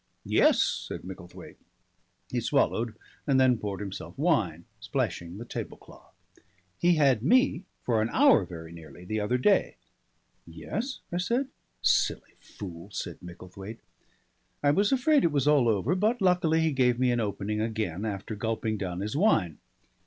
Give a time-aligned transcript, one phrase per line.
[0.25, 1.59] "Yes," said Micklethwaite.
[2.31, 2.95] He swallowed
[3.27, 6.15] and then poured himself wine splashing the tablecloth.
[6.79, 9.75] "He had me for an hour very nearly the other day."
[10.47, 11.49] "Yes?" I said.
[11.83, 13.81] "Silly fool," said Micklethwaite.
[14.63, 18.03] I was afraid it was all over, but luckily he gave me an opening again
[18.03, 19.59] after gulping down his wine.